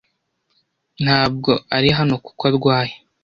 Ntabwo 1.03 1.51
ari 1.77 1.89
hano 1.97 2.15
kuko 2.25 2.41
arwaye. 2.49 2.93